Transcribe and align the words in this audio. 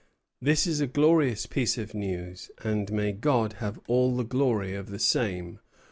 "This 0.41 0.65
is 0.65 0.81
a 0.81 0.87
glorious 0.87 1.45
piece 1.45 1.77
of 1.77 1.93
news, 1.93 2.49
and 2.63 2.91
may 2.91 3.11
God 3.11 3.53
have 3.59 3.79
all 3.87 4.15
the 4.17 4.23
glory 4.23 4.73
of 4.73 4.89
the 4.89 4.97
same!" 4.97 5.59